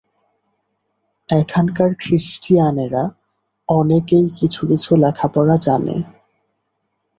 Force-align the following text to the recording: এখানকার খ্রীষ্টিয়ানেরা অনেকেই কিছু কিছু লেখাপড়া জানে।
এখানকার 1.29 1.89
খ্রীষ্টিয়ানেরা 1.99 3.03
অনেকেই 3.69 4.25
কিছু 4.39 4.61
কিছু 4.67 4.91
লেখাপড়া 4.95 5.55
জানে। 5.57 5.95